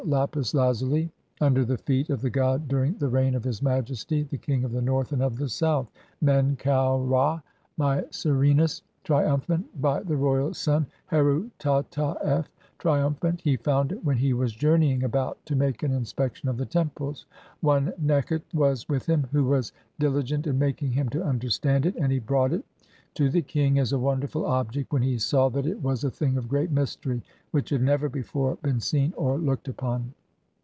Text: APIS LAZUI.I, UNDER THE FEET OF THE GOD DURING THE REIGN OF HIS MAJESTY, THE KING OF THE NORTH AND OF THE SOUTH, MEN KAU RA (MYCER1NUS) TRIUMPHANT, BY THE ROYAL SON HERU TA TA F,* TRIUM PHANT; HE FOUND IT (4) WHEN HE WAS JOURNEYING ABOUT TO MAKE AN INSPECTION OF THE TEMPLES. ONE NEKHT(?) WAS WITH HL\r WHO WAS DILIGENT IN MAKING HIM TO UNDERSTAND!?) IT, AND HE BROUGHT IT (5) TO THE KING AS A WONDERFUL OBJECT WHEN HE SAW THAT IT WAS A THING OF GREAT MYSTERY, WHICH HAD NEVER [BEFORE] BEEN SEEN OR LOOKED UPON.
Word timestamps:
APIS 0.11 0.55
LAZUI.I, 0.55 1.45
UNDER 1.45 1.63
THE 1.63 1.77
FEET 1.77 2.09
OF 2.09 2.21
THE 2.21 2.31
GOD 2.31 2.67
DURING 2.67 2.95
THE 2.97 3.07
REIGN 3.07 3.35
OF 3.35 3.43
HIS 3.43 3.61
MAJESTY, 3.61 4.23
THE 4.23 4.37
KING 4.39 4.63
OF 4.63 4.71
THE 4.71 4.81
NORTH 4.81 5.11
AND 5.11 5.21
OF 5.21 5.37
THE 5.37 5.47
SOUTH, 5.47 5.91
MEN 6.21 6.55
KAU 6.55 6.97
RA 7.03 7.39
(MYCER1NUS) 7.79 8.81
TRIUMPHANT, 9.03 9.79
BY 9.79 10.01
THE 10.03 10.17
ROYAL 10.17 10.55
SON 10.55 10.87
HERU 11.05 11.51
TA 11.59 11.83
TA 11.91 12.15
F,* 12.23 12.49
TRIUM 12.79 13.13
PHANT; 13.13 13.41
HE 13.41 13.57
FOUND 13.57 13.91
IT 13.91 13.97
(4) 14.03 14.03
WHEN 14.03 14.17
HE 14.17 14.33
WAS 14.33 14.53
JOURNEYING 14.53 15.03
ABOUT 15.03 15.37
TO 15.45 15.55
MAKE 15.55 15.83
AN 15.83 15.91
INSPECTION 15.93 16.49
OF 16.49 16.57
THE 16.57 16.65
TEMPLES. 16.65 17.27
ONE 17.61 17.93
NEKHT(?) 18.01 18.43
WAS 18.55 18.89
WITH 18.89 19.05
HL\r 19.05 19.29
WHO 19.31 19.43
WAS 19.45 19.71
DILIGENT 19.99 20.47
IN 20.47 20.57
MAKING 20.57 20.91
HIM 20.93 21.09
TO 21.09 21.23
UNDERSTAND!?) 21.23 21.85
IT, 21.85 21.95
AND 21.95 22.11
HE 22.11 22.19
BROUGHT 22.19 22.53
IT 22.53 22.65
(5) 22.65 23.13
TO 23.13 23.29
THE 23.29 23.41
KING 23.41 23.77
AS 23.77 23.91
A 23.91 23.99
WONDERFUL 23.99 24.45
OBJECT 24.45 24.91
WHEN 24.93 25.01
HE 25.01 25.17
SAW 25.19 25.49
THAT 25.49 25.65
IT 25.65 25.83
WAS 25.83 26.03
A 26.05 26.09
THING 26.09 26.37
OF 26.37 26.47
GREAT 26.47 26.71
MYSTERY, 26.71 27.21
WHICH 27.51 27.71
HAD 27.71 27.81
NEVER 27.81 28.07
[BEFORE] 28.07 28.57
BEEN 28.63 28.79
SEEN 28.79 29.13
OR 29.17 29.37
LOOKED 29.37 29.67
UPON. 29.67 30.13